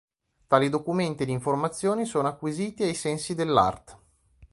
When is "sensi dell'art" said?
2.95-3.99